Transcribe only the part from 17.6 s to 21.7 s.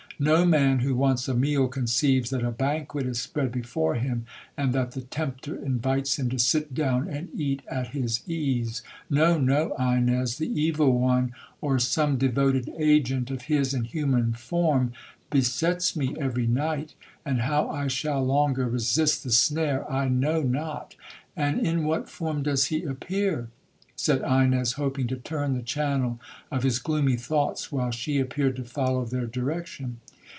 I shall longer resist the snare, I know not.'—'And